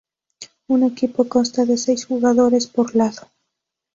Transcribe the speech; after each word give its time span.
Un 0.67 0.81
equipo 0.81 1.25
consta 1.29 1.63
de 1.65 1.77
seis 1.77 2.05
jugadores 2.07 2.65
por 2.65 2.95
lado. 2.95 3.29